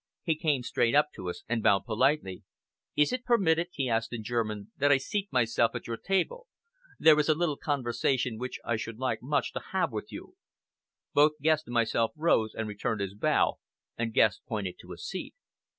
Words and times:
He 0.23 0.35
came 0.35 0.63
straight 0.63 0.95
up 0.95 1.09
to 1.13 1.29
us, 1.29 1.43
and 1.47 1.61
bowed 1.61 1.85
politely. 1.85 2.41
"Is 2.95 3.13
it 3.13 3.23
permitted," 3.23 3.67
he 3.71 3.87
asked 3.87 4.11
in 4.11 4.23
German, 4.23 4.71
"that 4.77 4.91
I 4.91 4.97
seat 4.97 5.31
myself 5.31 5.75
at 5.75 5.85
your 5.85 5.95
table? 5.97 6.47
There 6.97 7.19
is 7.19 7.29
a 7.29 7.35
little 7.35 7.55
conversation 7.55 8.39
which 8.39 8.57
I 8.65 8.77
should 8.77 8.97
much 8.97 9.19
like 9.21 9.45
to 9.53 9.69
have 9.73 9.91
with 9.91 10.11
you!" 10.11 10.37
Both 11.13 11.33
Guest 11.39 11.67
and 11.67 11.75
myself 11.75 12.13
rose 12.15 12.55
and 12.55 12.67
returned 12.67 12.99
his 12.99 13.13
bow, 13.13 13.59
and 13.95 14.11
Guest 14.11 14.41
pointed 14.47 14.79
to 14.79 14.91
a 14.91 14.97
seat. 14.97 15.35